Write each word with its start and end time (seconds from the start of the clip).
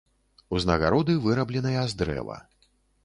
Узнагароды 0.57 1.17
вырабленыя 1.25 1.83
з 1.93 2.01
дрэва. 2.01 2.39